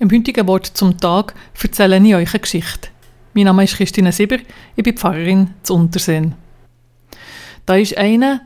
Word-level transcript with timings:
Im 0.00 0.10
heutigen 0.10 0.46
Wort 0.46 0.64
zum 0.64 0.96
Tag 0.96 1.34
erzähle 1.62 1.98
ich 1.98 2.14
euch 2.14 2.32
eine 2.32 2.40
Geschichte. 2.40 2.88
Mein 3.34 3.44
Name 3.44 3.64
ist 3.64 3.76
Christine 3.76 4.12
Sieber, 4.12 4.38
ich 4.74 4.82
bin 4.82 4.96
Pfarrerin 4.96 5.52
zu 5.62 5.74
Unterseen. 5.74 6.34
Da 7.66 7.76
ist 7.76 7.98
einer, 7.98 8.40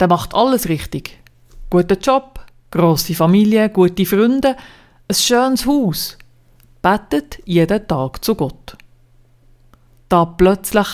der 0.00 0.08
macht 0.08 0.34
alles 0.34 0.70
richtig. 0.70 1.18
Guten 1.68 2.00
Job, 2.00 2.40
grosse 2.70 3.14
Familie, 3.14 3.68
gute 3.68 4.06
Freunde, 4.06 4.56
ein 5.06 5.14
schönes 5.14 5.66
Haus. 5.66 6.16
Betet 6.80 7.42
jeden 7.44 7.86
Tag 7.86 8.24
zu 8.24 8.34
Gott. 8.34 8.78
Da 10.08 10.24
plötzlich 10.24 10.88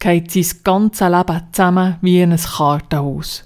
geht 0.00 0.32
sein 0.32 0.46
ganzes 0.64 1.08
Leben 1.08 1.42
zusammen 1.52 1.98
wie 2.00 2.20
in 2.20 2.32
ein 2.32 2.38
Kartenhaus. 2.38 3.44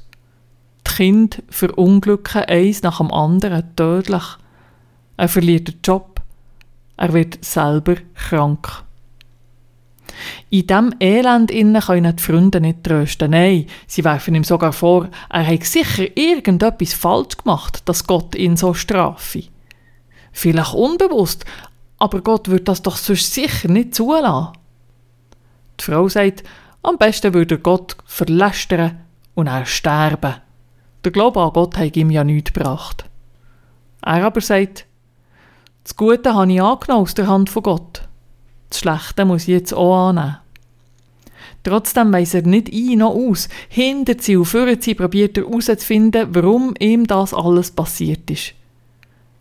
Die 0.86 0.90
Kinder 0.90 1.36
verunglücken 1.50 2.44
eins 2.44 2.82
nach 2.82 2.96
dem 2.96 3.12
anderen 3.12 3.76
tödlich. 3.76 4.38
Er 5.18 5.28
verliert 5.28 5.68
den 5.68 5.80
Job. 5.84 6.22
Er 6.96 7.12
wird 7.12 7.44
selber 7.44 7.96
krank. 8.14 8.84
In 10.48 10.66
diesem 10.66 10.94
Elend 11.00 11.50
können 11.50 12.16
die 12.16 12.22
Freunde 12.22 12.60
nicht 12.60 12.84
trösten. 12.84 13.32
Nein, 13.32 13.66
sie 13.86 14.04
werfen 14.04 14.34
ihm 14.34 14.44
sogar 14.44 14.72
vor, 14.72 15.08
er 15.28 15.42
hätte 15.42 15.66
sicher 15.66 16.16
irgendetwas 16.16 16.94
falsch 16.94 17.36
gemacht, 17.36 17.82
dass 17.84 18.06
Gott 18.06 18.34
ihn 18.34 18.56
so 18.56 18.74
strafe. 18.74 19.44
Vielleicht 20.32 20.74
unbewusst, 20.74 21.44
aber 21.98 22.20
Gott 22.20 22.48
wird 22.48 22.68
das 22.68 22.82
doch 22.82 22.96
sonst 22.96 23.34
sicher 23.34 23.68
nicht 23.68 23.94
zulassen. 23.94 24.52
Die 25.80 25.84
Frau 25.84 26.08
sagt, 26.08 26.44
am 26.82 26.96
besten 26.96 27.34
würde 27.34 27.56
er 27.56 27.60
Gott 27.60 27.96
verlästern 28.04 29.00
und 29.34 29.48
er 29.48 29.66
sterben. 29.66 30.36
Der 31.04 31.12
Glaube 31.12 31.40
an 31.40 31.52
Gott 31.52 31.76
hat 31.76 31.96
ihm 31.96 32.10
ja 32.10 32.24
nichts 32.24 32.52
gebracht. 32.52 33.04
Er 34.02 34.24
aber 34.24 34.40
sagt, 34.40 34.87
das 35.88 35.96
Gute 35.96 36.34
habe 36.34 36.52
ich 36.52 36.60
angenommen 36.60 37.02
aus 37.02 37.14
der 37.14 37.28
Hand 37.28 37.48
von 37.48 37.62
Gott. 37.62 38.02
Das 38.68 38.80
Schlechte 38.80 39.24
muss 39.24 39.42
ich 39.44 39.48
jetzt 39.48 39.72
auch 39.72 40.08
annehmen. 40.08 40.36
Trotzdem 41.64 42.12
weiss 42.12 42.34
er 42.34 42.42
nicht 42.42 42.70
ein 42.70 42.98
noch 42.98 43.14
aus. 43.14 43.48
Hinter 43.70 44.12
sie 44.18 44.36
und 44.36 44.44
vor 44.44 44.66
sie 44.78 44.94
probiert 44.94 45.38
er 45.38 45.46
herauszufinden, 45.46 46.28
warum 46.34 46.74
ihm 46.78 47.06
das 47.06 47.32
alles 47.32 47.70
passiert 47.70 48.30
ist. 48.30 48.52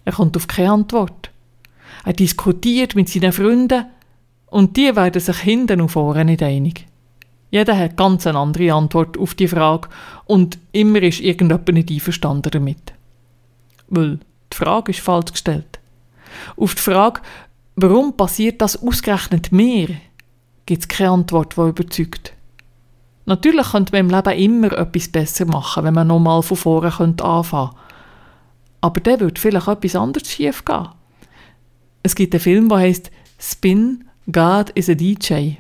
Er 0.05 0.13
kommt 0.13 0.37
auf 0.37 0.47
keine 0.47 0.71
Antwort. 0.71 1.31
Er 2.05 2.13
diskutiert 2.13 2.95
mit 2.95 3.09
seinen 3.09 3.33
Freunden 3.33 3.85
und 4.45 4.77
die 4.77 4.95
werden 4.95 5.19
sich 5.19 5.39
hinten 5.39 5.81
und 5.81 5.89
vorne 5.89 6.23
nicht 6.23 6.41
einig. 6.41 6.87
Jeder 7.51 7.77
hat 7.77 7.97
ganz 7.97 8.25
eine 8.25 8.39
andere 8.39 8.71
Antwort 8.71 9.17
auf 9.17 9.35
die 9.35 9.49
Frage 9.49 9.89
und 10.23 10.57
immer 10.71 11.01
ist 11.03 11.19
irgendjemand 11.19 11.67
nicht 11.73 11.91
einverstanden 11.91 12.51
damit. 12.51 12.93
Weil 13.89 14.19
die 14.53 14.55
Frage 14.55 14.91
ist 14.91 15.01
falsch 15.01 15.33
gestellt. 15.33 15.76
Auf 16.55 16.75
die 16.75 16.81
Frage, 16.81 17.21
warum 17.75 18.15
passiert 18.15 18.61
das 18.61 18.81
ausgerechnet 18.81 19.51
mir, 19.51 19.89
gibt 20.65 20.81
es 20.81 20.87
keine 20.87 21.11
Antwort, 21.11 21.55
die 21.55 21.61
überzeugt. 21.61 22.33
Natürlich 23.25 23.71
könnte 23.71 23.91
man 23.91 24.09
im 24.09 24.09
Leben 24.09 24.65
immer 24.65 24.77
etwas 24.77 25.09
besser 25.09 25.45
machen, 25.45 25.83
wenn 25.83 25.93
man 25.93 26.07
nochmal 26.07 26.41
von 26.41 26.57
vorne 26.57 26.87
anfangen 26.87 27.15
könnte. 27.17 27.77
Aber 28.81 28.99
dann 29.01 29.19
würde 29.19 29.39
vielleicht 29.39 29.67
etwas 29.67 29.95
anderes 29.95 30.31
schief 30.31 30.63
gehen. 30.63 30.87
Es 32.03 32.15
gibt 32.15 32.33
einen 32.33 32.41
Film, 32.41 32.69
der 32.69 32.77
heißt 32.79 33.11
Spin, 33.37 34.05
God 34.31 34.69
is 34.71 34.89
a 34.89 34.93
DJ. 34.93 35.57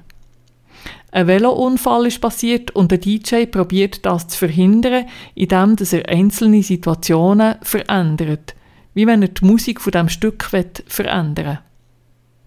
Ein 1.11 1.27
Velounfall 1.27 2.07
ist 2.07 2.21
passiert 2.21 2.71
und 2.71 2.91
der 2.91 2.99
DJ 2.99 3.45
probiert 3.45 4.05
das 4.05 4.27
zu 4.27 4.37
verhindern, 4.37 5.05
indem 5.35 5.75
er 5.91 6.09
einzelne 6.09 6.63
Situationen 6.63 7.55
verändert 7.61 8.55
wie 8.97 9.05
wenn 9.05 9.21
er 9.21 9.27
die 9.27 9.45
Musik 9.45 9.79
von 9.79 9.91
dem 9.91 10.09
Stück 10.09 10.43
verändern 10.43 11.45
will. 11.45 11.59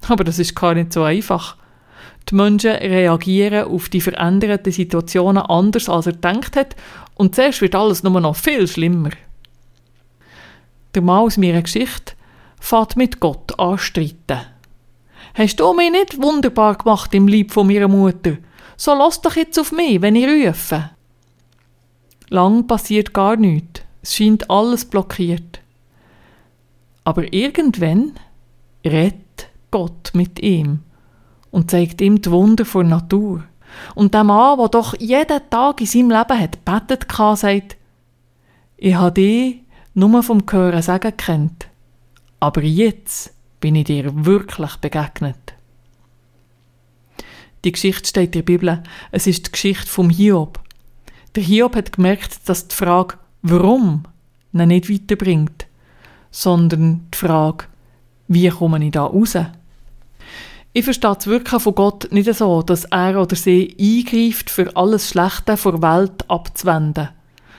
Aber 0.08 0.24
das 0.24 0.40
ist 0.40 0.56
gar 0.56 0.74
nicht 0.74 0.92
so 0.92 1.04
einfach. 1.04 1.56
Die 2.28 2.34
Menschen 2.34 2.72
reagieren 2.72 3.68
auf 3.68 3.88
die 3.88 4.00
veränderten 4.00 4.72
Situationen 4.72 5.44
anders, 5.44 5.88
als 5.88 6.06
er 6.06 6.14
gedacht 6.14 6.56
hat, 6.56 6.74
und 7.14 7.36
zuerst 7.36 7.60
wird 7.60 7.76
alles 7.76 8.02
nur 8.02 8.20
noch 8.20 8.34
viel 8.34 8.66
schlimmer. 8.66 9.10
Der 10.96 11.02
Mann 11.02 11.20
aus 11.20 11.36
meiner 11.36 11.62
Geschichte 11.62 12.14
fährt 12.58 12.96
mit 12.96 13.20
Gott 13.20 13.56
anstreiten. 13.56 14.40
Hast 15.34 15.60
du 15.60 15.72
mich 15.72 15.92
nicht 15.92 16.20
wunderbar 16.20 16.74
gemacht 16.74 17.14
im 17.14 17.28
Lieb 17.28 17.52
von 17.52 17.68
meiner 17.68 17.86
Mutter? 17.86 18.38
So 18.76 18.92
lass 18.94 19.20
doch 19.20 19.36
jetzt 19.36 19.56
auf 19.56 19.70
mich, 19.70 20.02
wenn 20.02 20.16
ich 20.16 20.26
rufe. 20.26 20.90
Lang 22.28 22.66
passiert 22.66 23.14
gar 23.14 23.36
nichts. 23.36 23.82
Es 24.02 24.16
scheint 24.16 24.50
alles 24.50 24.84
blockiert. 24.84 25.60
Aber 27.04 27.32
irgendwann 27.32 28.12
redet 28.84 29.48
Gott 29.70 30.10
mit 30.14 30.40
ihm 30.40 30.80
und 31.50 31.70
zeigt 31.70 32.00
ihm 32.00 32.20
die 32.20 32.30
Wunder 32.30 32.64
der 32.64 32.84
Natur. 32.84 33.44
Und 33.94 34.14
der 34.14 34.24
Mann, 34.24 34.58
der 34.58 34.68
doch 34.68 34.98
jeden 34.98 35.40
Tag 35.48 35.80
in 35.80 35.86
seinem 35.86 36.10
Leben 36.10 36.38
hat 36.38 36.64
betet, 36.64 37.06
sagt, 37.36 37.76
ich 38.76 38.94
habe 38.94 39.12
dich 39.12 39.62
nur 39.94 40.22
vom 40.22 40.42
Hören 40.50 40.82
sagen 40.82 41.16
kennt, 41.16 41.68
aber 42.40 42.62
jetzt 42.62 43.32
bin 43.60 43.76
ich 43.76 43.84
dir 43.84 44.24
wirklich 44.24 44.76
begegnet. 44.76 45.36
Die 47.64 47.72
Geschichte 47.72 48.08
steht 48.08 48.28
in 48.28 48.32
der 48.32 48.42
Bibel. 48.42 48.82
Es 49.12 49.26
ist 49.26 49.46
die 49.46 49.52
Geschichte 49.52 49.86
vom 49.86 50.08
Hiob. 50.08 50.58
Der 51.34 51.42
Hiob 51.42 51.76
hat 51.76 51.92
gemerkt, 51.92 52.48
dass 52.48 52.68
die 52.68 52.74
Frage, 52.74 53.18
warum, 53.42 54.04
ihn 54.52 54.68
nicht 54.68 54.90
weiterbringt 54.90 55.66
sondern 56.30 57.06
die 57.12 57.18
Frage, 57.18 57.64
wie 58.28 58.48
komme 58.48 58.84
ich 58.84 58.92
da 58.92 59.04
raus? 59.04 59.36
Ich 60.72 60.84
verstehe 60.84 61.14
das 61.14 61.26
Wirken 61.26 61.58
von 61.58 61.74
Gott 61.74 62.12
nicht 62.12 62.32
so, 62.32 62.62
dass 62.62 62.84
er 62.84 63.20
oder 63.20 63.34
sie 63.34 63.76
eingreift, 63.78 64.50
für 64.50 64.76
alles 64.76 65.08
Schlechte 65.08 65.56
vor 65.56 65.82
Welt 65.82 66.28
abzuwenden. 66.28 67.08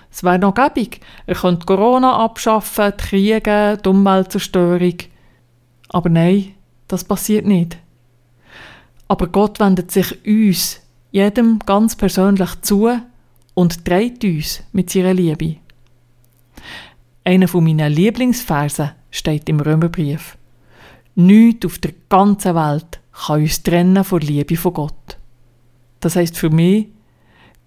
Es 0.09 0.23
wäre 0.23 0.39
noch 0.39 0.53
gäbig. 0.53 1.01
Er 1.25 1.35
könnte 1.35 1.65
Corona 1.65 2.17
abschaffen, 2.17 2.93
die 2.97 3.03
Kriege, 3.03 3.77
die 3.83 3.89
Umweltzerstörung. 3.89 4.95
Aber 5.89 6.09
nein, 6.09 6.53
das 6.87 7.03
passiert 7.03 7.45
nicht. 7.45 7.77
Aber 9.07 9.27
Gott 9.27 9.59
wendet 9.59 9.91
sich 9.91 10.25
uns, 10.25 10.81
jedem 11.11 11.59
ganz 11.59 11.95
persönlich 11.97 12.61
zu 12.61 12.89
und 13.53 13.83
trägt 13.83 14.23
uns 14.23 14.63
mit 14.71 14.89
seiner 14.89 15.13
Liebe. 15.13 15.57
Einer 17.23 17.47
von 17.47 17.63
meinen 17.63 17.91
Lieblingsversen 17.91 18.91
steht 19.11 19.47
im 19.49 19.59
Römerbrief. 19.59 20.37
Nichts 21.15 21.65
auf 21.65 21.77
der 21.77 21.93
ganzen 22.09 22.55
Welt 22.55 22.99
kann 23.11 23.41
uns 23.41 23.61
trennen 23.61 24.03
von 24.03 24.21
Liebe 24.21 24.55
von 24.57 24.73
Gott. 24.73 25.17
Das 25.99 26.15
heißt 26.15 26.37
für 26.37 26.49
mich, 26.49 26.87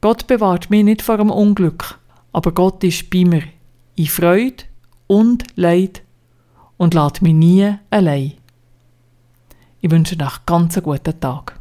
Gott 0.00 0.26
bewahrt 0.26 0.70
mich 0.70 0.84
nicht 0.84 1.03
vor 1.03 1.19
dem 1.19 1.31
Unglück, 1.31 1.98
aber 2.32 2.53
Gott 2.53 2.82
ist 2.84 3.10
bei 3.10 3.25
mir, 3.25 3.44
in 3.94 4.06
Freude 4.06 4.64
und 5.06 5.44
Leid 5.56 6.03
und 6.76 6.94
lässt 6.94 7.22
mich 7.22 7.34
nie 7.34 7.75
allein. 7.91 8.32
Ich 9.81 9.91
wünsche 9.91 10.16
euch 10.20 10.47
ganz 10.47 10.76
einen 10.76 10.84
guten 10.84 11.20
Tag. 11.20 11.60